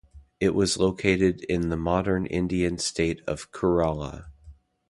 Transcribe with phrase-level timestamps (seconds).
[0.39, 4.31] It was located in the modern Indian state of Kerala.